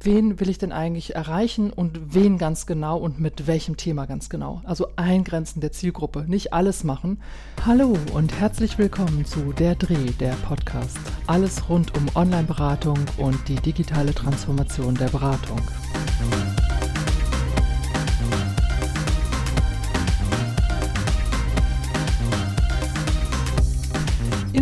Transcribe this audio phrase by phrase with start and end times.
[0.00, 4.28] wen will ich denn eigentlich erreichen und wen ganz genau und mit welchem Thema ganz
[4.28, 4.60] genau.
[4.64, 7.20] Also eingrenzen der Zielgruppe, nicht alles machen.
[7.66, 10.98] Hallo und herzlich willkommen zu Der Dreh, der Podcast.
[11.26, 15.60] Alles rund um Online-Beratung und die digitale Transformation der Beratung.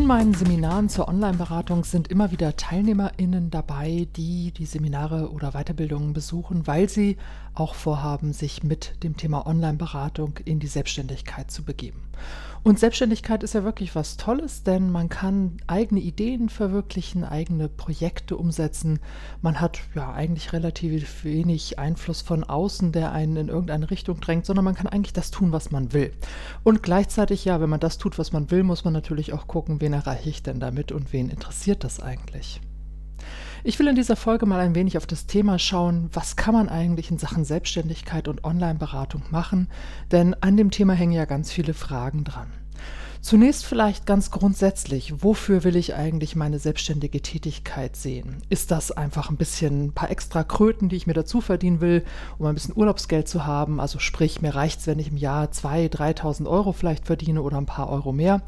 [0.06, 6.12] In meinen Seminaren zur Online-Beratung sind immer wieder TeilnehmerInnen dabei, die die Seminare oder Weiterbildungen
[6.12, 7.16] besuchen, weil sie
[7.54, 12.04] auch vorhaben, sich mit dem Thema Online-Beratung in die Selbstständigkeit zu begeben.
[12.62, 18.36] Und Selbstständigkeit ist ja wirklich was Tolles, denn man kann eigene Ideen verwirklichen, eigene Projekte
[18.36, 18.98] umsetzen.
[19.42, 24.46] Man hat ja eigentlich relativ wenig Einfluss von außen, der einen in irgendeine Richtung drängt,
[24.46, 26.12] sondern man kann eigentlich das tun, was man will.
[26.64, 29.80] Und gleichzeitig, ja, wenn man das tut, was man will, muss man natürlich auch gucken,
[29.80, 32.60] wen erreiche ich denn damit und wen interessiert das eigentlich.
[33.68, 36.68] Ich will in dieser Folge mal ein wenig auf das Thema schauen, was kann man
[36.68, 39.66] eigentlich in Sachen Selbstständigkeit und Online-Beratung machen,
[40.12, 42.46] denn an dem Thema hängen ja ganz viele Fragen dran.
[43.22, 48.36] Zunächst vielleicht ganz grundsätzlich, wofür will ich eigentlich meine selbstständige Tätigkeit sehen?
[48.50, 52.04] Ist das einfach ein bisschen ein paar extra Kröten, die ich mir dazu verdienen will,
[52.38, 53.80] um ein bisschen Urlaubsgeld zu haben?
[53.80, 57.56] Also sprich, mir reicht es, wenn ich im Jahr 2.000, 3.000 Euro vielleicht verdiene oder
[57.56, 58.42] ein paar Euro mehr?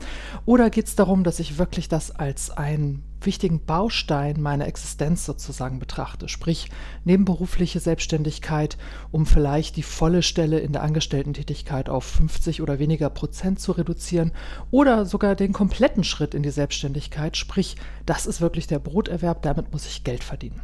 [0.47, 5.79] Oder geht es darum, dass ich wirklich das als ein wichtigen Baustein meiner Existenz sozusagen
[5.79, 6.71] betrachte, sprich
[7.05, 8.79] nebenberufliche Selbstständigkeit,
[9.11, 14.33] um vielleicht die volle Stelle in der Angestellten-Tätigkeit auf 50 oder weniger Prozent zu reduzieren
[14.71, 19.73] oder sogar den kompletten Schritt in die Selbstständigkeit, sprich das ist wirklich der Broterwerb, damit
[19.73, 20.61] muss ich Geld verdienen.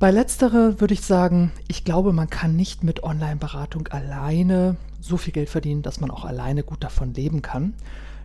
[0.00, 5.34] Bei letztere würde ich sagen, ich glaube, man kann nicht mit Online-Beratung alleine so viel
[5.34, 7.74] Geld verdienen, dass man auch alleine gut davon leben kann.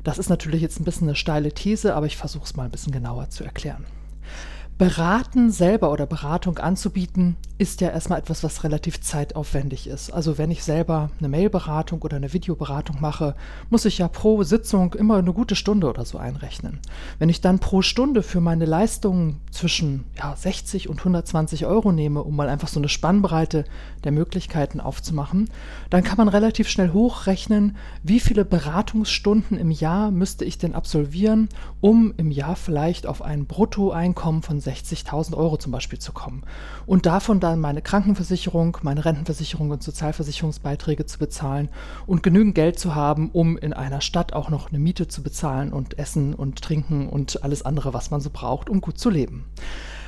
[0.05, 2.71] Das ist natürlich jetzt ein bisschen eine steile These, aber ich versuche es mal ein
[2.71, 3.85] bisschen genauer zu erklären.
[4.77, 10.11] Beraten selber oder Beratung anzubieten, ist ja erstmal etwas, was relativ zeitaufwendig ist.
[10.11, 13.35] Also wenn ich selber eine Mailberatung oder eine Videoberatung mache,
[13.69, 16.79] muss ich ja pro Sitzung immer eine gute Stunde oder so einrechnen.
[17.17, 22.23] Wenn ich dann pro Stunde für meine Leistungen zwischen ja, 60 und 120 Euro nehme,
[22.23, 23.63] um mal einfach so eine Spannbreite
[24.03, 25.49] der Möglichkeiten aufzumachen,
[25.89, 31.47] dann kann man relativ schnell hochrechnen, wie viele Beratungsstunden im Jahr müsste ich denn absolvieren,
[31.79, 36.43] um im Jahr vielleicht auf ein Bruttoeinkommen von 60.000 Euro zum Beispiel zu kommen.
[36.85, 41.69] Und davon dann meine Krankenversicherung, meine Rentenversicherung und Sozialversicherungsbeiträge zu bezahlen
[42.07, 45.71] und genügend Geld zu haben, um in einer Stadt auch noch eine Miete zu bezahlen
[45.71, 49.45] und Essen und Trinken und alles andere, was man so braucht, um gut zu leben.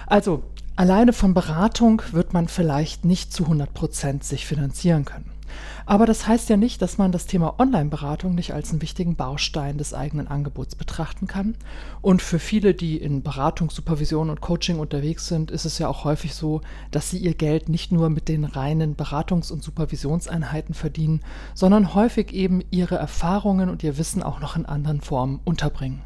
[0.05, 0.43] Also
[0.75, 5.36] alleine von Beratung wird man vielleicht nicht zu 100 Prozent sich finanzieren können.
[5.85, 9.77] Aber das heißt ja nicht, dass man das Thema Online-Beratung nicht als einen wichtigen Baustein
[9.77, 11.55] des eigenen Angebots betrachten kann.
[12.01, 16.03] Und für viele, die in Beratung, Supervision und Coaching unterwegs sind, ist es ja auch
[16.03, 21.21] häufig so, dass sie ihr Geld nicht nur mit den reinen Beratungs- und Supervisionseinheiten verdienen,
[21.53, 26.01] sondern häufig eben ihre Erfahrungen und ihr Wissen auch noch in anderen Formen unterbringen.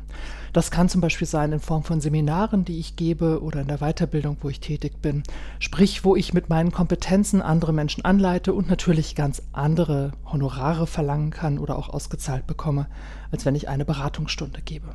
[0.54, 3.78] Das kann zum Beispiel sein in Form von Seminaren, die ich gebe oder in der
[3.78, 5.24] Weiterbildung, wo ich tätig bin.
[5.60, 11.30] Sprich, wo ich mit meinen Kompetenzen andere Menschen anleite und natürlich ganz andere Honorare verlangen
[11.30, 12.88] kann oder auch ausgezahlt bekomme,
[13.32, 14.90] als wenn ich eine Beratungsstunde gebe.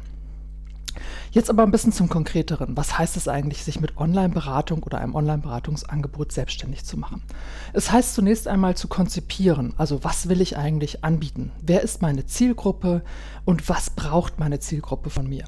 [1.31, 2.77] Jetzt aber ein bisschen zum Konkreteren.
[2.77, 7.23] Was heißt es eigentlich, sich mit Online-Beratung oder einem Online-Beratungsangebot selbstständig zu machen?
[7.73, 9.75] Es heißt zunächst einmal zu konzipieren.
[9.77, 11.53] Also was will ich eigentlich anbieten?
[11.61, 13.03] Wer ist meine Zielgruppe
[13.45, 15.45] und was braucht meine Zielgruppe von mir?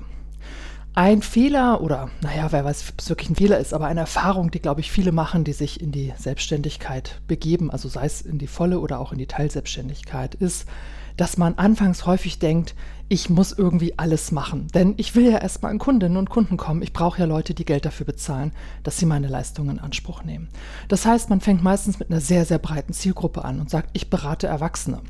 [0.94, 4.50] Ein Fehler oder, naja, wer weiß, ob es wirklich ein Fehler ist, aber eine Erfahrung,
[4.50, 8.38] die, glaube ich, viele machen, die sich in die Selbstständigkeit begeben, also sei es in
[8.38, 10.66] die volle oder auch in die Teilselbstständigkeit, ist,
[11.18, 12.74] dass man anfangs häufig denkt,
[13.08, 14.68] ich muss irgendwie alles machen.
[14.72, 16.80] Denn ich will ja erstmal an Kundinnen und Kunden kommen.
[16.80, 18.52] Ich brauche ja Leute, die Geld dafür bezahlen,
[18.84, 20.48] dass sie meine Leistungen in Anspruch nehmen.
[20.86, 24.10] Das heißt, man fängt meistens mit einer sehr, sehr breiten Zielgruppe an und sagt, ich
[24.10, 25.00] berate Erwachsene.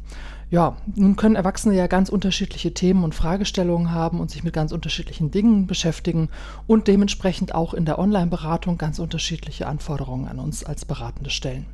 [0.51, 4.73] Ja, nun können Erwachsene ja ganz unterschiedliche Themen und Fragestellungen haben und sich mit ganz
[4.73, 6.31] unterschiedlichen Dingen beschäftigen
[6.67, 11.67] und dementsprechend auch in der Online-Beratung ganz unterschiedliche Anforderungen an uns als Beratende stellen.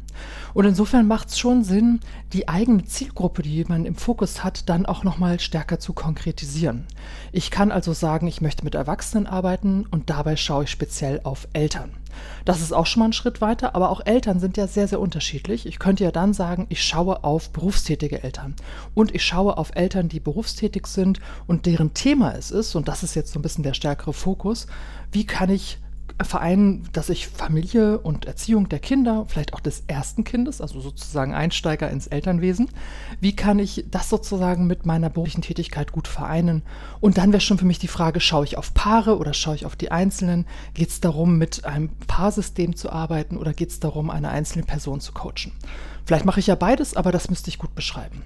[0.55, 2.01] Und insofern macht es schon Sinn,
[2.33, 6.87] die eigene Zielgruppe, die man im Fokus hat, dann auch nochmal stärker zu konkretisieren.
[7.31, 11.47] Ich kann also sagen, ich möchte mit Erwachsenen arbeiten und dabei schaue ich speziell auf
[11.53, 11.91] Eltern.
[12.45, 15.01] Das ist auch schon mal ein Schritt weiter, aber auch Eltern sind ja sehr, sehr
[15.01, 15.67] unterschiedlich.
[15.67, 18.55] Ich könnte ja dann sagen, ich schaue auf berufstätige Eltern
[18.95, 23.03] und ich schaue auf Eltern, die berufstätig sind und deren Thema es ist, und das
[23.03, 24.67] ist jetzt so ein bisschen der stärkere Fokus,
[25.13, 25.79] wie kann ich
[26.23, 31.35] vereinen, dass ich Familie und Erziehung der Kinder, vielleicht auch des ersten Kindes, also sozusagen
[31.35, 32.69] Einsteiger ins Elternwesen,
[33.21, 36.63] wie kann ich das sozusagen mit meiner beruflichen Tätigkeit gut vereinen?
[37.01, 39.67] Und dann wäre schon für mich die Frage, schaue ich auf Paare oder schaue ich
[39.67, 40.47] auf die Einzelnen?
[40.75, 45.01] Geht es darum, mit einem Paarsystem zu arbeiten oder geht es darum, eine einzelne Person
[45.01, 45.53] zu coachen?
[46.07, 48.23] Vielleicht mache ich ja beides, aber das müsste ich gut beschreiben.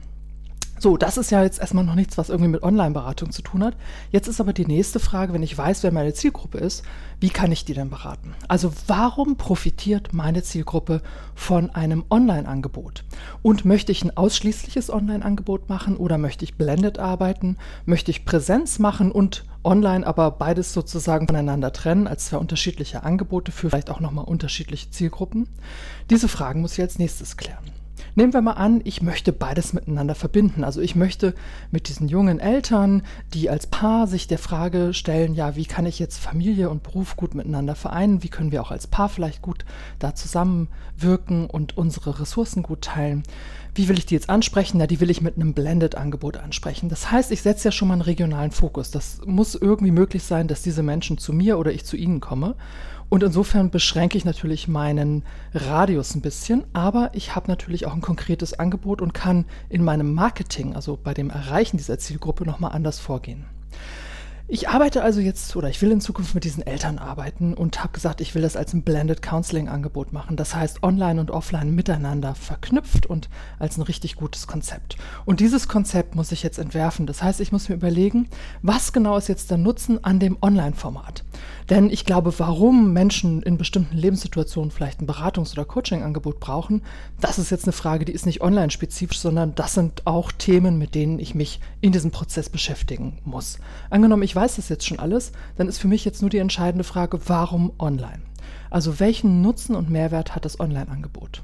[0.80, 3.74] So, das ist ja jetzt erstmal noch nichts, was irgendwie mit Online-Beratung zu tun hat.
[4.12, 6.84] Jetzt ist aber die nächste Frage, wenn ich weiß, wer meine Zielgruppe ist,
[7.20, 8.34] wie kann ich die denn beraten?
[8.46, 11.02] Also warum profitiert meine Zielgruppe
[11.34, 13.04] von einem Online-Angebot?
[13.42, 17.56] Und möchte ich ein ausschließliches Online-Angebot machen oder möchte ich blended arbeiten?
[17.84, 23.50] Möchte ich Präsenz machen und online aber beides sozusagen voneinander trennen als zwei unterschiedliche Angebote
[23.50, 25.48] für vielleicht auch nochmal unterschiedliche Zielgruppen?
[26.10, 27.77] Diese Fragen muss ich als nächstes klären.
[28.18, 30.64] Nehmen wir mal an, ich möchte beides miteinander verbinden.
[30.64, 31.36] Also ich möchte
[31.70, 36.00] mit diesen jungen Eltern, die als Paar sich der Frage stellen, ja, wie kann ich
[36.00, 38.24] jetzt Familie und Beruf gut miteinander vereinen?
[38.24, 39.64] Wie können wir auch als Paar vielleicht gut
[40.00, 43.22] da zusammenwirken und unsere Ressourcen gut teilen?
[43.76, 44.78] Wie will ich die jetzt ansprechen?
[44.78, 46.88] Na, die will ich mit einem Blended-Angebot ansprechen.
[46.88, 48.90] Das heißt, ich setze ja schon mal einen regionalen Fokus.
[48.90, 52.56] Das muss irgendwie möglich sein, dass diese Menschen zu mir oder ich zu ihnen komme.
[53.08, 55.24] Und insofern beschränke ich natürlich meinen
[55.54, 60.12] Radius ein bisschen, aber ich habe natürlich auch ein konkretes Angebot und kann in meinem
[60.12, 63.46] Marketing, also bei dem Erreichen dieser Zielgruppe, nochmal anders vorgehen.
[64.50, 67.92] Ich arbeite also jetzt oder ich will in Zukunft mit diesen Eltern arbeiten und habe
[67.92, 70.36] gesagt, ich will das als ein Blended Counseling Angebot machen.
[70.36, 73.28] Das heißt, online und offline miteinander verknüpft und
[73.58, 74.96] als ein richtig gutes Konzept.
[75.26, 77.06] Und dieses Konzept muss ich jetzt entwerfen.
[77.06, 78.30] Das heißt, ich muss mir überlegen,
[78.62, 81.24] was genau ist jetzt der Nutzen an dem Online-Format?
[81.70, 86.82] Denn ich glaube, warum Menschen in bestimmten Lebenssituationen vielleicht ein Beratungs- oder Coaching-Angebot brauchen,
[87.20, 90.94] das ist jetzt eine Frage, die ist nicht online-spezifisch, sondern das sind auch Themen, mit
[90.94, 93.58] denen ich mich in diesem Prozess beschäftigen muss.
[93.90, 96.84] Angenommen, ich weiß das jetzt schon alles, dann ist für mich jetzt nur die entscheidende
[96.84, 98.22] Frage, warum online?
[98.70, 101.42] Also welchen Nutzen und Mehrwert hat das Online-Angebot?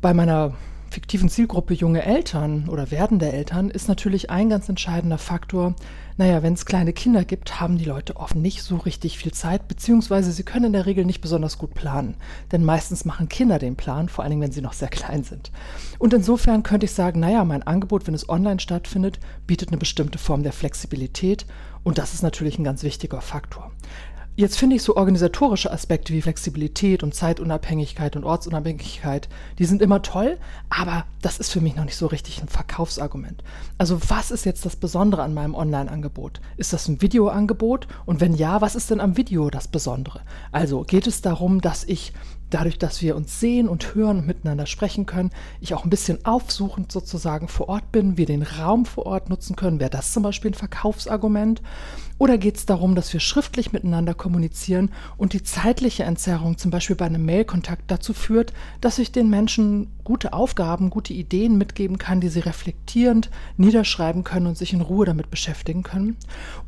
[0.00, 0.54] Bei meiner
[0.90, 5.74] fiktiven Zielgruppe junge Eltern oder werdende Eltern ist natürlich ein ganz entscheidender Faktor,
[6.16, 9.66] naja, wenn es kleine Kinder gibt, haben die Leute oft nicht so richtig viel Zeit,
[9.66, 12.16] beziehungsweise sie können in der Regel nicht besonders gut planen.
[12.52, 15.50] Denn meistens machen Kinder den Plan, vor allen Dingen, wenn sie noch sehr klein sind.
[15.98, 20.18] Und insofern könnte ich sagen, naja, mein Angebot, wenn es online stattfindet, bietet eine bestimmte
[20.18, 21.46] Form der Flexibilität
[21.82, 23.72] und das ist natürlich ein ganz wichtiger Faktor.
[24.36, 29.28] Jetzt finde ich so organisatorische Aspekte wie Flexibilität und Zeitunabhängigkeit und Ortsunabhängigkeit,
[29.60, 30.38] die sind immer toll,
[30.68, 33.44] aber das ist für mich noch nicht so richtig ein Verkaufsargument.
[33.78, 36.40] Also was ist jetzt das Besondere an meinem Online-Angebot?
[36.56, 37.86] Ist das ein Videoangebot?
[38.06, 40.22] Und wenn ja, was ist denn am Video das Besondere?
[40.50, 42.12] Also geht es darum, dass ich
[42.50, 45.30] dadurch, dass wir uns sehen und hören und miteinander sprechen können,
[45.60, 49.56] ich auch ein bisschen aufsuchend sozusagen vor Ort bin, wir den Raum vor Ort nutzen
[49.56, 49.80] können.
[49.80, 51.62] Wäre das zum Beispiel ein Verkaufsargument?
[52.16, 56.94] Oder geht es darum, dass wir schriftlich miteinander kommunizieren und die zeitliche Entzerrung zum Beispiel
[56.94, 62.20] bei einem Mailkontakt dazu führt, dass ich den Menschen gute Aufgaben, gute Ideen mitgeben kann,
[62.20, 66.16] die sie reflektierend niederschreiben können und sich in Ruhe damit beschäftigen können?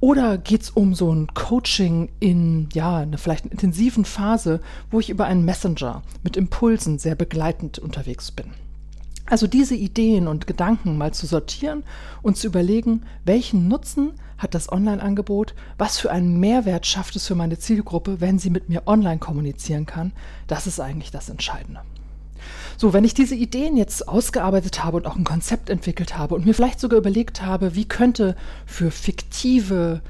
[0.00, 4.60] Oder geht es um so ein Coaching in, ja, eine vielleicht intensiven Phase,
[4.90, 8.65] wo ich über einen Messenger mit Impulsen sehr begleitend unterwegs bin?
[9.28, 11.82] Also diese Ideen und Gedanken mal zu sortieren
[12.22, 17.34] und zu überlegen, welchen Nutzen hat das Online-Angebot, was für einen Mehrwert schafft es für
[17.34, 20.12] meine Zielgruppe, wenn sie mit mir online kommunizieren kann,
[20.46, 21.80] das ist eigentlich das Entscheidende.
[22.76, 26.44] So, wenn ich diese Ideen jetzt ausgearbeitet habe und auch ein Konzept entwickelt habe und
[26.44, 28.36] mir vielleicht sogar überlegt habe, wie könnte
[28.66, 30.02] für fiktive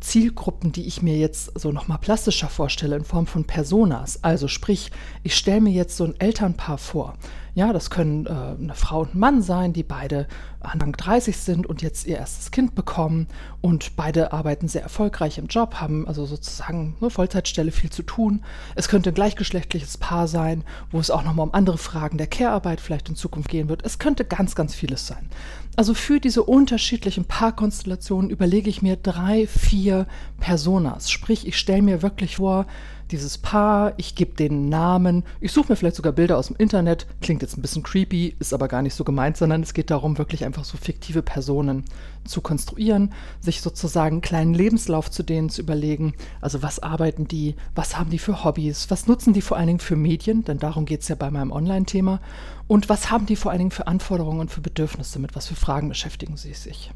[0.00, 4.22] Zielgruppen, die ich mir jetzt so nochmal plastischer vorstelle, in Form von Personas.
[4.22, 4.90] Also sprich,
[5.22, 7.14] ich stelle mir jetzt so ein Elternpaar vor.
[7.54, 10.26] Ja, das können äh, eine Frau und ein Mann sein, die beide
[10.60, 13.28] Anfang 30 sind und jetzt ihr erstes Kind bekommen
[13.60, 18.42] und beide arbeiten sehr erfolgreich im Job, haben also sozusagen eine Vollzeitstelle viel zu tun.
[18.74, 22.80] Es könnte ein gleichgeschlechtliches Paar sein, wo es auch nochmal um andere Fragen der Care-Arbeit
[22.80, 23.84] vielleicht in Zukunft gehen wird.
[23.84, 25.28] Es könnte ganz, ganz vieles sein.
[25.76, 30.06] Also für diese unterschiedlichen Paarkonstellationen überlege ich mir drei, vier
[30.40, 31.10] Personas.
[31.10, 32.66] Sprich, ich stelle mir wirklich vor,
[33.10, 37.06] dieses Paar, ich gebe den Namen, ich suche mir vielleicht sogar Bilder aus dem Internet,
[37.20, 40.18] klingt jetzt ein bisschen creepy, ist aber gar nicht so gemeint, sondern es geht darum,
[40.18, 41.84] wirklich einfach so fiktive Personen
[42.24, 47.54] zu konstruieren, sich sozusagen einen kleinen Lebenslauf zu denen zu überlegen, also was arbeiten die,
[47.74, 50.84] was haben die für Hobbys, was nutzen die vor allen Dingen für Medien, denn darum
[50.84, 52.20] geht es ja bei meinem Online-Thema,
[52.66, 55.54] und was haben die vor allen Dingen für Anforderungen und für Bedürfnisse, mit was für
[55.54, 56.92] Fragen beschäftigen sie sich.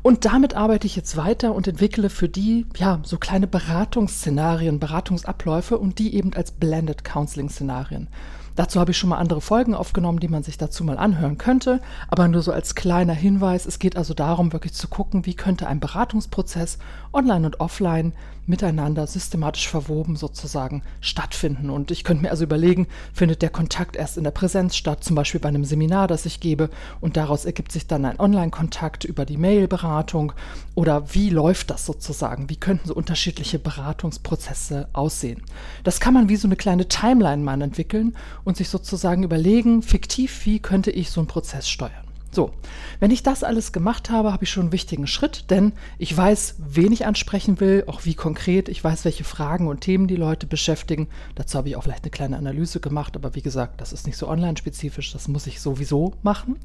[0.00, 5.78] Und damit arbeite ich jetzt weiter und entwickle für die, ja, so kleine Beratungsszenarien, Beratungsabläufe
[5.78, 8.08] und die eben als Blended Counseling-Szenarien.
[8.56, 11.80] Dazu habe ich schon mal andere Folgen aufgenommen, die man sich dazu mal anhören könnte.
[12.08, 15.66] Aber nur so als kleiner Hinweis, es geht also darum, wirklich zu gucken, wie könnte
[15.66, 16.78] ein Beratungsprozess
[17.12, 18.12] online und offline
[18.46, 21.70] miteinander systematisch verwoben sozusagen stattfinden.
[21.70, 25.14] Und ich könnte mir also überlegen, findet der Kontakt erst in der Präsenz statt, zum
[25.14, 26.68] Beispiel bei einem Seminar, das ich gebe,
[27.00, 30.32] und daraus ergibt sich dann ein Online-Kontakt über die Mail-Beratung
[30.74, 32.48] oder wie läuft das sozusagen?
[32.48, 35.42] Wie könnten so unterschiedliche Beratungsprozesse aussehen?
[35.84, 40.46] Das kann man wie so eine kleine Timeline mal entwickeln und sich sozusagen überlegen, fiktiv,
[40.46, 42.02] wie könnte ich so einen Prozess steuern.
[42.34, 42.50] So,
[42.98, 46.54] wenn ich das alles gemacht habe, habe ich schon einen wichtigen Schritt, denn ich weiß,
[46.66, 50.46] wen ich ansprechen will, auch wie konkret, ich weiß, welche Fragen und Themen die Leute
[50.46, 51.08] beschäftigen.
[51.34, 54.16] Dazu habe ich auch vielleicht eine kleine Analyse gemacht, aber wie gesagt, das ist nicht
[54.16, 56.56] so online-spezifisch, das muss ich sowieso machen.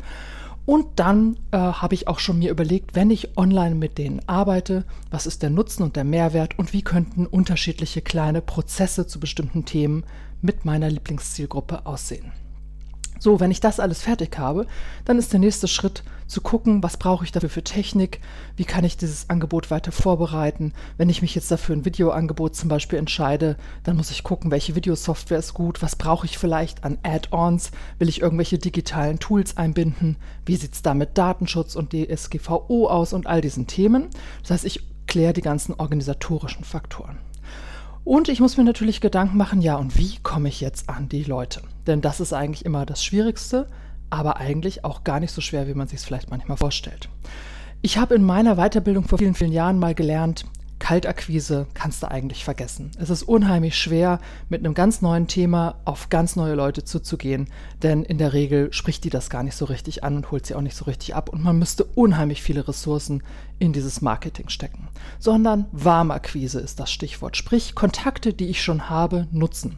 [0.65, 4.85] Und dann äh, habe ich auch schon mir überlegt, wenn ich online mit denen arbeite,
[5.11, 9.65] was ist der Nutzen und der Mehrwert und wie könnten unterschiedliche kleine Prozesse zu bestimmten
[9.65, 10.05] Themen
[10.41, 12.31] mit meiner Lieblingszielgruppe aussehen.
[13.19, 14.67] So, wenn ich das alles fertig habe,
[15.05, 18.19] dann ist der nächste Schritt zu gucken, was brauche ich dafür für Technik,
[18.57, 20.73] wie kann ich dieses Angebot weiter vorbereiten.
[20.97, 24.75] Wenn ich mich jetzt dafür ein Videoangebot zum Beispiel entscheide, dann muss ich gucken, welche
[24.75, 30.17] Videosoftware ist gut, was brauche ich vielleicht an Add-ons, will ich irgendwelche digitalen Tools einbinden,
[30.45, 34.09] wie sieht es da mit Datenschutz und DSGVO aus und all diesen Themen.
[34.41, 37.17] Das heißt, ich kläre die ganzen organisatorischen Faktoren.
[38.07, 41.25] Und ich muss mir natürlich Gedanken machen, ja, und wie komme ich jetzt an die
[41.25, 41.59] Leute?
[41.87, 43.67] Denn das ist eigentlich immer das Schwierigste,
[44.09, 47.09] aber eigentlich auch gar nicht so schwer, wie man sich es vielleicht manchmal vorstellt.
[47.81, 50.45] Ich habe in meiner Weiterbildung vor vielen, vielen Jahren mal gelernt,
[50.79, 52.91] Kaltakquise kannst du eigentlich vergessen.
[52.97, 57.49] Es ist unheimlich schwer, mit einem ganz neuen Thema auf ganz neue Leute zuzugehen,
[57.83, 60.55] denn in der Regel spricht die das gar nicht so richtig an und holt sie
[60.55, 63.23] auch nicht so richtig ab und man müsste unheimlich viele Ressourcen
[63.59, 64.87] in dieses Marketing stecken.
[65.19, 69.77] Sondern Warmakquise ist das Stichwort, sprich Kontakte, die ich schon habe, nutzen.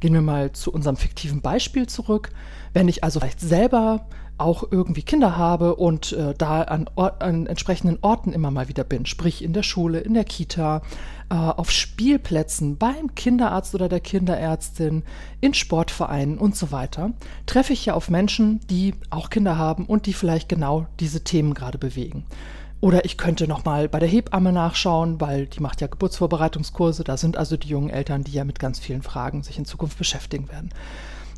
[0.00, 2.30] Gehen wir mal zu unserem fiktiven Beispiel zurück.
[2.72, 4.06] Wenn ich also vielleicht selber
[4.38, 9.04] auch irgendwie Kinder habe und äh, da an, an, entsprechenden Orten immer mal wieder bin,
[9.04, 10.82] sprich in der Schule, in der Kita,
[11.28, 15.02] äh, auf Spielplätzen, beim Kinderarzt oder der Kinderärztin,
[15.40, 17.12] in Sportvereinen und so weiter,
[17.46, 21.54] treffe ich ja auf Menschen, die auch Kinder haben und die vielleicht genau diese Themen
[21.54, 22.24] gerade bewegen.
[22.80, 27.02] Oder ich könnte nochmal bei der Hebamme nachschauen, weil die macht ja Geburtsvorbereitungskurse.
[27.02, 29.98] Da sind also die jungen Eltern, die ja mit ganz vielen Fragen sich in Zukunft
[29.98, 30.70] beschäftigen werden.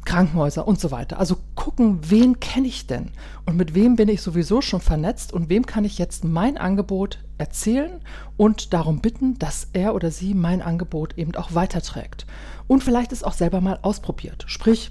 [0.04, 1.18] Krankenhäuser und so weiter.
[1.18, 3.10] Also gucken, wen kenne ich denn
[3.46, 7.18] und mit wem bin ich sowieso schon vernetzt und wem kann ich jetzt mein Angebot
[7.38, 8.00] erzählen
[8.36, 12.26] und darum bitten, dass er oder sie mein Angebot eben auch weiterträgt.
[12.66, 14.44] Und vielleicht ist auch selber mal ausprobiert.
[14.46, 14.90] Sprich,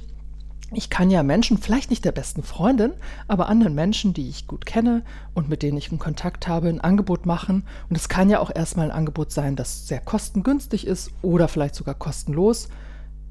[0.72, 2.94] ich kann ja Menschen, vielleicht nicht der besten Freundin,
[3.28, 6.82] aber anderen Menschen, die ich gut kenne und mit denen ich einen Kontakt habe, ein
[6.82, 7.64] Angebot machen.
[7.90, 11.76] Und es kann ja auch erstmal ein Angebot sein, das sehr kostengünstig ist oder vielleicht
[11.76, 12.70] sogar kostenlos.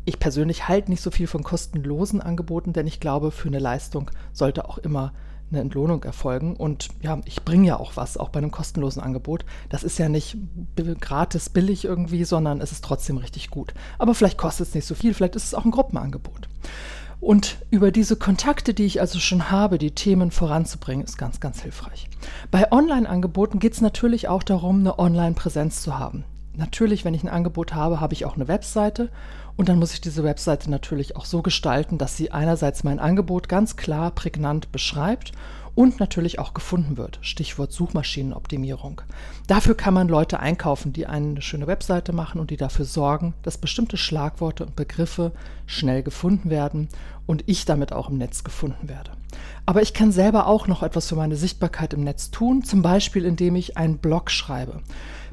[0.04, 4.10] Ich persönlich halte nicht so viel von kostenlosen Angeboten, denn ich glaube, für eine Leistung
[4.32, 5.12] sollte auch immer
[5.50, 6.56] eine Entlohnung erfolgen.
[6.56, 9.44] Und ja, ich bringe ja auch was, auch bei einem kostenlosen Angebot.
[9.68, 10.36] Das ist ja nicht
[11.00, 13.74] gratis billig irgendwie, sondern es ist trotzdem richtig gut.
[13.98, 16.48] Aber vielleicht kostet es nicht so viel, vielleicht ist es auch ein Gruppenangebot.
[17.20, 21.60] Und über diese Kontakte, die ich also schon habe, die Themen voranzubringen, ist ganz, ganz
[21.62, 22.08] hilfreich.
[22.50, 26.24] Bei Online-Angeboten geht es natürlich auch darum, eine Online-Präsenz zu haben.
[26.54, 29.10] Natürlich, wenn ich ein Angebot habe, habe ich auch eine Webseite
[29.56, 33.48] und dann muss ich diese Webseite natürlich auch so gestalten, dass sie einerseits mein Angebot
[33.48, 35.32] ganz klar, prägnant beschreibt
[35.78, 37.20] und natürlich auch gefunden wird.
[37.22, 39.00] Stichwort Suchmaschinenoptimierung.
[39.46, 43.58] Dafür kann man Leute einkaufen, die eine schöne Webseite machen und die dafür sorgen, dass
[43.58, 45.30] bestimmte Schlagworte und Begriffe
[45.66, 46.88] schnell gefunden werden
[47.26, 49.12] und ich damit auch im Netz gefunden werde.
[49.66, 53.24] Aber ich kann selber auch noch etwas für meine Sichtbarkeit im Netz tun, zum Beispiel
[53.24, 54.80] indem ich einen Blog schreibe.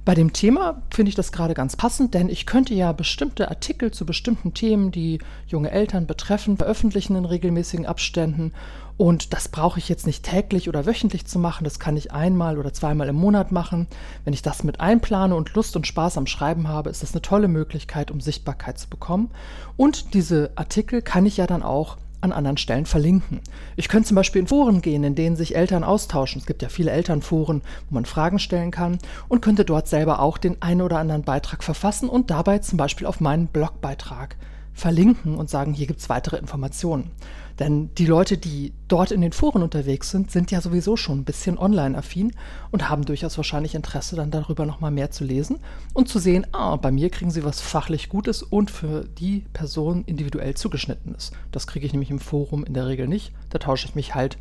[0.06, 3.90] Bei dem Thema finde ich das gerade ganz passend, denn ich könnte ja bestimmte Artikel
[3.90, 8.54] zu bestimmten Themen, die junge Eltern betreffen, veröffentlichen in regelmäßigen Abständen.
[8.98, 12.60] Und das brauche ich jetzt nicht täglich oder wöchentlich zu machen, das kann ich einmal
[12.60, 13.88] oder zweimal im Monat machen.
[14.24, 17.24] Wenn ich das mit einplane und Lust und Spaß am Schreiben habe, ist das eine
[17.24, 19.32] tolle Möglichkeit, um Sichtbarkeit zu bekommen.
[19.76, 23.40] Und diese Artikel kann ich ja dann auch an anderen Stellen verlinken.
[23.78, 26.42] Ich könnte zum Beispiel in Foren gehen, in denen sich Eltern austauschen.
[26.42, 30.38] Es gibt ja viele Elternforen, wo man Fragen stellen kann und könnte dort selber auch
[30.38, 34.36] den einen oder anderen Beitrag verfassen und dabei zum Beispiel auf meinen Blogbeitrag
[34.74, 37.12] verlinken und sagen, hier gibt es weitere Informationen.
[37.60, 41.24] Denn die Leute, die dort in den Foren unterwegs sind, sind ja sowieso schon ein
[41.24, 42.34] bisschen online-affin
[42.72, 45.60] und haben durchaus wahrscheinlich Interesse, dann darüber nochmal mehr zu lesen
[45.94, 50.04] und zu sehen, ah, bei mir kriegen sie was fachlich Gutes und für die Person
[50.06, 51.32] individuell zugeschnittenes.
[51.52, 53.32] Das kriege ich nämlich im Forum in der Regel nicht.
[53.50, 54.38] Da tausche ich mich halt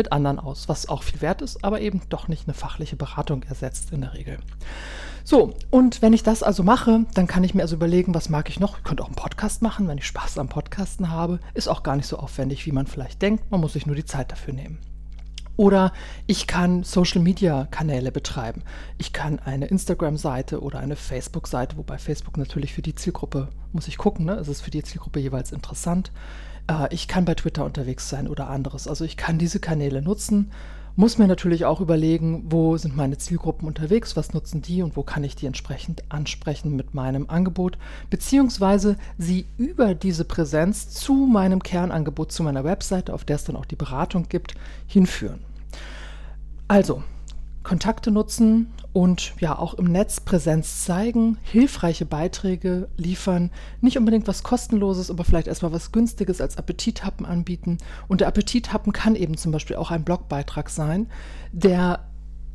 [0.00, 3.42] mit anderen aus, was auch viel wert ist, aber eben doch nicht eine fachliche Beratung
[3.42, 4.38] ersetzt in der Regel.
[5.24, 8.48] So, und wenn ich das also mache, dann kann ich mir also überlegen, was mag
[8.48, 8.78] ich noch?
[8.78, 11.38] Ich könnte auch einen Podcast machen, wenn ich Spaß am Podcasten habe.
[11.52, 13.50] Ist auch gar nicht so aufwendig, wie man vielleicht denkt.
[13.50, 14.78] Man muss sich nur die Zeit dafür nehmen.
[15.58, 15.92] Oder
[16.26, 18.62] ich kann Social-Media-Kanäle betreiben.
[18.96, 23.98] Ich kann eine Instagram-Seite oder eine Facebook-Seite, wobei Facebook natürlich für die Zielgruppe, muss ich
[23.98, 24.36] gucken, ne?
[24.36, 26.12] es ist für die Zielgruppe jeweils interessant.
[26.70, 28.86] Äh, ich kann bei Twitter unterwegs sein oder anderes.
[28.86, 30.52] Also ich kann diese Kanäle nutzen,
[30.96, 35.02] muss mir natürlich auch überlegen, wo sind meine Zielgruppen unterwegs, was nutzen die und wo
[35.02, 37.78] kann ich die entsprechend ansprechen mit meinem Angebot,
[38.10, 43.56] beziehungsweise sie über diese Präsenz zu meinem Kernangebot, zu meiner Webseite, auf der es dann
[43.56, 44.54] auch die Beratung gibt,
[44.86, 45.40] hinführen.
[46.68, 47.02] Also,
[47.62, 53.50] Kontakte nutzen und ja auch im Netz Präsenz zeigen, hilfreiche Beiträge liefern,
[53.80, 57.78] nicht unbedingt was kostenloses, aber vielleicht erstmal was günstiges als Appetithappen anbieten.
[58.08, 61.08] Und der Appetithappen kann eben zum Beispiel auch ein Blogbeitrag sein,
[61.52, 62.09] der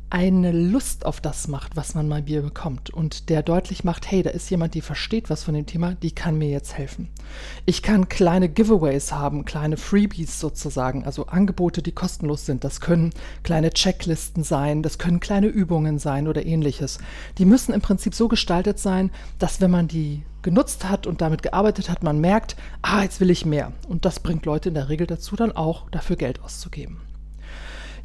[0.08, 4.22] eine Lust auf das macht, was man mal Bier bekommt und der deutlich macht, hey,
[4.22, 7.08] da ist jemand, die versteht was von dem Thema, die kann mir jetzt helfen.
[7.64, 12.62] Ich kann kleine Giveaways haben, kleine Freebies sozusagen, also Angebote, die kostenlos sind.
[12.62, 13.10] Das können
[13.42, 16.98] kleine Checklisten sein, das können kleine Übungen sein oder ähnliches.
[17.38, 19.10] Die müssen im Prinzip so gestaltet sein,
[19.40, 23.30] dass wenn man die genutzt hat und damit gearbeitet hat, man merkt, ah, jetzt will
[23.30, 23.72] ich mehr.
[23.88, 27.00] Und das bringt Leute in der Regel dazu, dann auch dafür Geld auszugeben.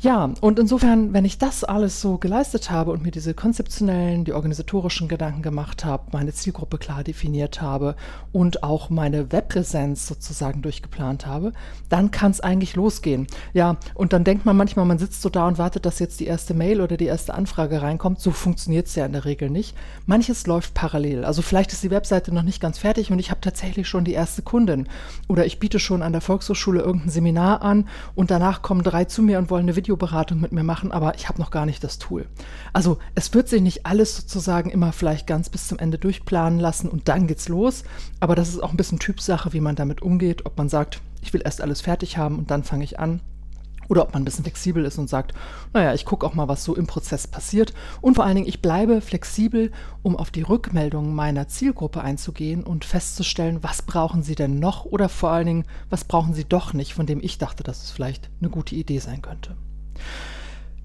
[0.04, 4.34] Ja, und insofern, wenn ich das alles so geleistet habe und mir diese konzeptionellen, die
[4.34, 7.96] organisatorischen Gedanken gemacht habe, meine Zielgruppe klar definiert habe
[8.32, 11.54] und auch meine Webpräsenz sozusagen durchgeplant habe,
[11.90, 13.28] dann kann es eigentlich losgehen.
[13.54, 16.26] Ja, und dann denkt man manchmal, man sitzt so da und wartet, dass jetzt die
[16.26, 18.22] erste Mail oder die erste Anfrage reinkommt.
[18.22, 19.78] So funktioniert es ja in der Regel nicht.
[20.08, 21.26] Manches läuft parallel.
[21.26, 24.14] Also vielleicht ist die Webseite noch nicht ganz fertig und ich habe tatsächlich schon die
[24.14, 24.88] erste Kundin.
[25.28, 29.22] Oder ich biete schon an der Volkshochschule irgendein Seminar an und danach kommen drei zu
[29.22, 31.84] mir und wollen eine Video Videoberatung mit mir machen, aber ich habe noch gar nicht
[31.84, 32.26] das Tool.
[32.72, 36.90] Also es wird sich nicht alles sozusagen immer vielleicht ganz bis zum Ende durchplanen lassen
[36.90, 37.84] und dann geht's los.
[38.22, 41.34] Aber das ist auch ein bisschen Typsache, wie man damit umgeht, ob man sagt, ich
[41.34, 43.20] will erst alles fertig haben und dann fange ich an.
[43.90, 45.34] Oder ob man ein bisschen flexibel ist und sagt,
[45.74, 47.74] naja, ich gucke auch mal, was so im Prozess passiert.
[48.00, 52.86] Und vor allen Dingen, ich bleibe flexibel, um auf die Rückmeldungen meiner Zielgruppe einzugehen und
[52.86, 56.94] festzustellen, was brauchen sie denn noch oder vor allen Dingen, was brauchen sie doch nicht,
[56.94, 59.58] von dem ich dachte, dass es vielleicht eine gute Idee sein könnte.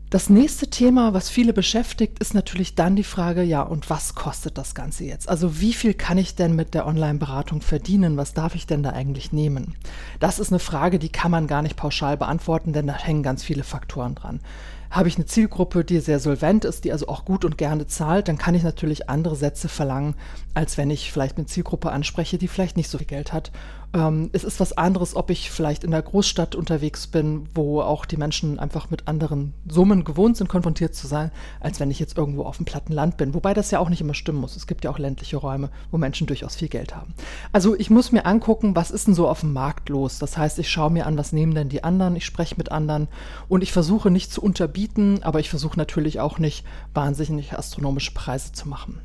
[0.09, 4.57] Das nächste Thema, was viele beschäftigt, ist natürlich dann die Frage, ja, und was kostet
[4.57, 5.29] das Ganze jetzt?
[5.29, 8.17] Also wie viel kann ich denn mit der Online-Beratung verdienen?
[8.17, 9.75] Was darf ich denn da eigentlich nehmen?
[10.21, 13.43] Das ist eine Frage, die kann man gar nicht pauschal beantworten, denn da hängen ganz
[13.43, 14.39] viele Faktoren dran.
[14.97, 18.29] Habe ich eine Zielgruppe, die sehr solvent ist, die also auch gut und gerne zahlt,
[18.29, 20.15] dann kann ich natürlich andere Sätze verlangen,
[20.55, 23.53] als wenn ich vielleicht eine Zielgruppe anspreche, die vielleicht nicht so viel Geld hat
[23.97, 28.05] ähm, es ist was anderes, ob ich vielleicht in der Großstadt unterwegs bin, wo auch
[28.05, 31.31] die Menschen einfach mit anderen Summen gewohnt sind, konfrontiert zu sein,
[31.61, 33.33] als wenn ich jetzt irgendwo auf dem platten Land bin.
[33.33, 34.57] Wobei das ja auch nicht immer stimmen muss.
[34.57, 37.15] Es gibt ja auch ländliche Räume, wo Menschen durchaus viel Geld haben.
[37.53, 40.19] Also ich muss mir angucken, was ist denn so auf dem Markt los.
[40.19, 43.09] Das heißt, ich schaue mir an, was nehmen denn die anderen, ich spreche mit anderen
[43.49, 44.86] und ich versuche nicht zu unterbieten,
[45.23, 49.01] aber ich versuche natürlich auch nicht wahnsinnig astronomische Preise zu machen.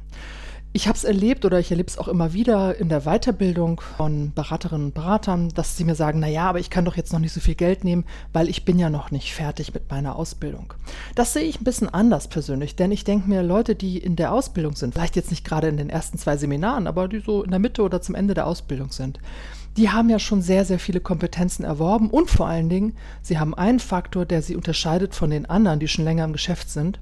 [0.74, 4.32] Ich habe es erlebt oder ich erlebe es auch immer wieder in der Weiterbildung von
[4.34, 7.20] Beraterinnen und Beratern, dass sie mir sagen, na ja, aber ich kann doch jetzt noch
[7.20, 10.74] nicht so viel Geld nehmen, weil ich bin ja noch nicht fertig mit meiner Ausbildung.
[11.14, 14.32] Das sehe ich ein bisschen anders persönlich, denn ich denke mir, Leute, die in der
[14.32, 17.52] Ausbildung sind, vielleicht jetzt nicht gerade in den ersten zwei Seminaren, aber die so in
[17.52, 19.20] der Mitte oder zum Ende der Ausbildung sind,
[19.78, 23.54] die haben ja schon sehr, sehr viele Kompetenzen erworben und vor allen Dingen, sie haben
[23.54, 27.00] einen Faktor, der sie unterscheidet von den anderen, die schon länger im Geschäft sind,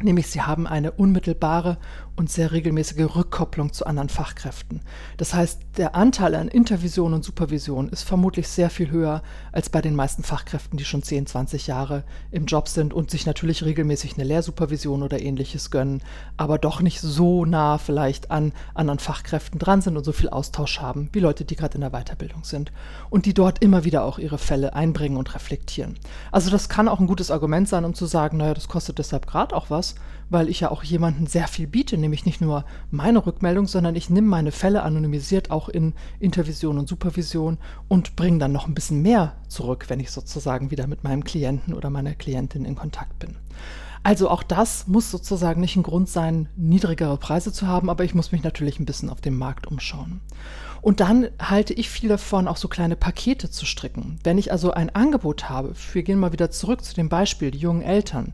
[0.00, 1.78] nämlich sie haben eine unmittelbare
[2.16, 4.80] und sehr regelmäßige Rückkopplung zu anderen Fachkräften.
[5.18, 9.82] Das heißt, der Anteil an Intervision und Supervision ist vermutlich sehr viel höher als bei
[9.82, 14.14] den meisten Fachkräften, die schon 10, 20 Jahre im Job sind und sich natürlich regelmäßig
[14.14, 16.02] eine Lehrsupervision oder ähnliches gönnen,
[16.36, 20.80] aber doch nicht so nah vielleicht an anderen Fachkräften dran sind und so viel Austausch
[20.80, 22.72] haben wie Leute, die gerade in der Weiterbildung sind
[23.10, 25.98] und die dort immer wieder auch ihre Fälle einbringen und reflektieren.
[26.32, 29.26] Also das kann auch ein gutes Argument sein, um zu sagen, naja, das kostet deshalb
[29.26, 29.94] gerade auch was,
[30.28, 34.10] weil ich ja auch jemandem sehr viel biete, nämlich nicht nur meine Rückmeldung, sondern ich
[34.10, 37.58] nehme meine Fälle anonymisiert auch in Intervision und Supervision
[37.88, 41.74] und bringe dann noch ein bisschen mehr zurück, wenn ich sozusagen wieder mit meinem Klienten
[41.74, 43.36] oder meiner Klientin in Kontakt bin.
[44.02, 48.14] Also auch das muss sozusagen nicht ein Grund sein, niedrigere Preise zu haben, aber ich
[48.14, 50.20] muss mich natürlich ein bisschen auf dem Markt umschauen.
[50.80, 54.20] Und dann halte ich viel davon, auch so kleine Pakete zu stricken.
[54.22, 57.58] Wenn ich also ein Angebot habe, wir gehen mal wieder zurück zu dem Beispiel, die
[57.58, 58.32] jungen Eltern,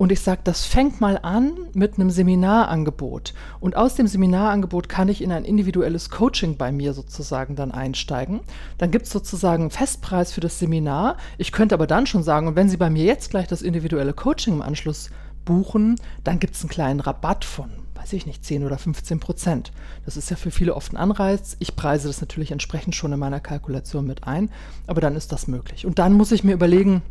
[0.00, 3.34] und ich sage, das fängt mal an mit einem Seminarangebot.
[3.60, 8.40] Und aus dem Seminarangebot kann ich in ein individuelles Coaching bei mir sozusagen dann einsteigen.
[8.78, 11.18] Dann gibt es sozusagen einen Festpreis für das Seminar.
[11.36, 14.14] Ich könnte aber dann schon sagen, und wenn Sie bei mir jetzt gleich das individuelle
[14.14, 15.10] Coaching im Anschluss
[15.44, 19.72] buchen, dann gibt es einen kleinen Rabatt von weiß ich nicht, 10 oder 15 Prozent.
[20.06, 21.58] Das ist ja für viele oft ein Anreiz.
[21.58, 24.48] Ich preise das natürlich entsprechend schon in meiner Kalkulation mit ein,
[24.86, 25.84] aber dann ist das möglich.
[25.84, 27.02] Und dann muss ich mir überlegen,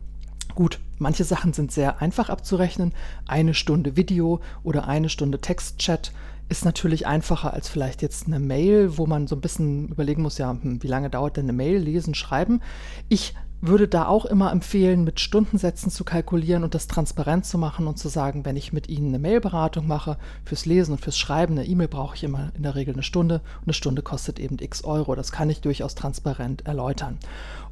[0.56, 2.94] gut, manche Sachen sind sehr einfach abzurechnen.
[3.28, 6.12] Eine Stunde Video oder eine Stunde Textchat
[6.50, 10.40] ist natürlich einfacher als vielleicht jetzt eine Mail, wo man so ein bisschen überlegen muss,
[10.40, 12.62] ja, hm, wie lange dauert denn eine Mail, lesen, schreiben.
[13.08, 17.88] Ich würde da auch immer empfehlen, mit Stundensätzen zu kalkulieren und das transparent zu machen
[17.88, 21.58] und zu sagen, wenn ich mit Ihnen eine Mailberatung mache, fürs Lesen und fürs Schreiben,
[21.58, 24.58] eine E-Mail brauche ich immer in der Regel eine Stunde und eine Stunde kostet eben
[24.60, 25.16] x Euro.
[25.16, 27.18] Das kann ich durchaus transparent erläutern.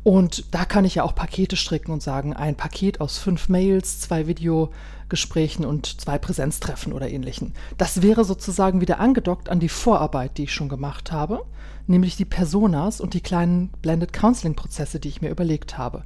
[0.03, 3.99] Und da kann ich ja auch Pakete stricken und sagen, ein Paket aus fünf Mails,
[3.99, 7.53] zwei Videogesprächen und zwei Präsenztreffen oder ähnlichen.
[7.77, 11.43] Das wäre sozusagen wieder angedockt an die Vorarbeit, die ich schon gemacht habe
[11.87, 16.03] nämlich die Personas und die kleinen Blended Counseling Prozesse, die ich mir überlegt habe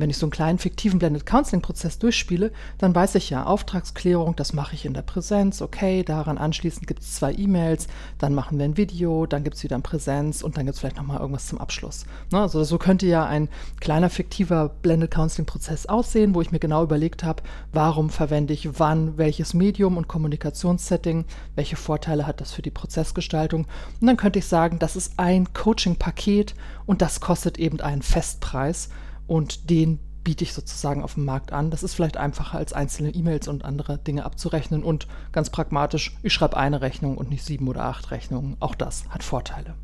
[0.00, 4.52] wenn ich so einen kleinen fiktiven Blended Counseling-Prozess durchspiele, dann weiß ich ja, Auftragsklärung, das
[4.52, 8.64] mache ich in der Präsenz, okay, daran anschließend gibt es zwei E-Mails, dann machen wir
[8.64, 11.48] ein Video, dann gibt es wieder ein Präsenz und dann gibt es vielleicht nochmal irgendwas
[11.48, 12.04] zum Abschluss.
[12.30, 12.40] Ne?
[12.40, 13.48] Also so könnte ja ein
[13.80, 19.18] kleiner fiktiver Blended Counseling-Prozess aussehen, wo ich mir genau überlegt habe, warum verwende ich wann
[19.18, 21.24] welches Medium und Kommunikationssetting,
[21.56, 23.66] welche Vorteile hat das für die Prozessgestaltung.
[24.00, 26.54] Und dann könnte ich sagen, das ist ein Coaching-Paket
[26.86, 28.90] und das kostet eben einen Festpreis
[29.28, 31.70] und den biete ich sozusagen auf dem Markt an.
[31.70, 36.32] Das ist vielleicht einfacher als einzelne E-Mails und andere Dinge abzurechnen und ganz pragmatisch, ich
[36.32, 38.56] schreibe eine Rechnung und nicht sieben oder acht Rechnungen.
[38.58, 39.74] Auch das hat Vorteile.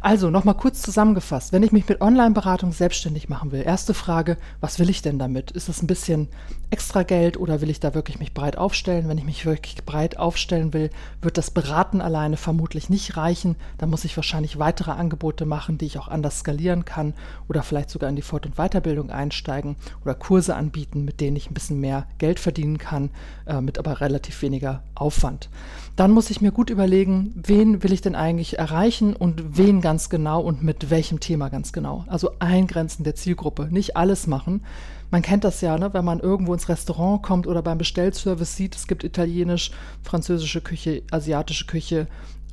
[0.00, 4.78] Also nochmal kurz zusammengefasst, wenn ich mich mit Online-Beratung selbstständig machen will, erste Frage, was
[4.78, 5.52] will ich denn damit?
[5.52, 6.28] Ist das ein bisschen
[6.70, 9.08] extra Geld oder will ich da wirklich mich breit aufstellen?
[9.08, 13.56] Wenn ich mich wirklich breit aufstellen will, wird das Beraten alleine vermutlich nicht reichen.
[13.78, 17.14] Da muss ich wahrscheinlich weitere Angebote machen, die ich auch anders skalieren kann
[17.48, 21.50] oder vielleicht sogar in die Fort- und Weiterbildung einsteigen oder Kurse anbieten, mit denen ich
[21.50, 23.10] ein bisschen mehr Geld verdienen kann,
[23.46, 25.48] äh, mit aber relativ weniger Aufwand.
[25.94, 30.08] Dann muss ich mir gut überlegen, wen will ich denn eigentlich erreichen und wen ganz
[30.08, 32.04] genau und mit welchem Thema ganz genau.
[32.08, 34.64] Also Eingrenzen der Zielgruppe, nicht alles machen.
[35.10, 35.92] Man kennt das ja, ne?
[35.92, 39.70] wenn man irgendwo ins Restaurant kommt oder beim Bestellservice sieht, es gibt italienisch,
[40.02, 42.06] französische Küche, asiatische Küche,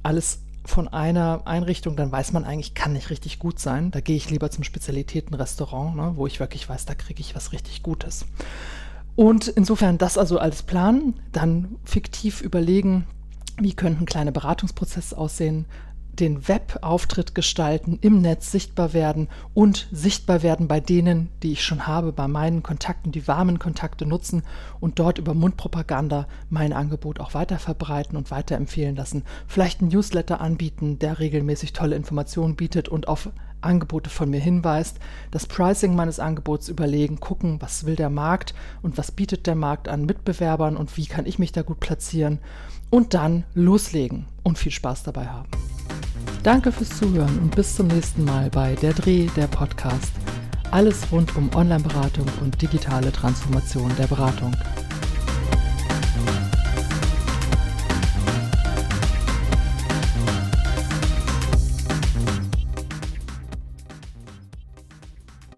[0.04, 3.91] alles von einer Einrichtung, dann weiß man eigentlich, kann nicht richtig gut sein.
[3.91, 6.13] Da gehe ich lieber zum Spezialitätenrestaurant, ne?
[6.15, 8.25] wo ich wirklich weiß, da kriege ich was richtig Gutes.
[9.15, 13.06] Und insofern das also als Plan, dann fiktiv überlegen,
[13.58, 15.65] wie könnten kleine Beratungsprozesse aussehen,
[16.19, 21.88] den Webauftritt gestalten, im Netz sichtbar werden und sichtbar werden bei denen, die ich schon
[21.88, 24.43] habe, bei meinen Kontakten, die warmen Kontakte nutzen
[24.79, 29.23] und dort über Mundpropaganda mein Angebot auch weiter verbreiten und weiterempfehlen lassen.
[29.47, 33.29] Vielleicht einen Newsletter anbieten, der regelmäßig tolle Informationen bietet und auf
[33.62, 34.99] Angebote von mir hinweist,
[35.32, 39.88] das Pricing meines Angebots überlegen, gucken, was will der Markt und was bietet der Markt
[39.88, 42.39] an Mitbewerbern und wie kann ich mich da gut platzieren
[42.89, 45.49] und dann loslegen und viel Spaß dabei haben.
[46.43, 50.13] Danke fürs Zuhören und bis zum nächsten Mal bei Der Dreh, der Podcast.
[50.71, 54.56] Alles rund um Online-Beratung und digitale Transformation der Beratung.